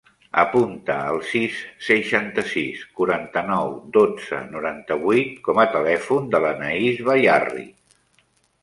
[0.43, 7.73] Apunta el sis, seixanta-sis, quaranta-nou, dotze, noranta-vuit com a telèfon de l'Anaís Bayarri.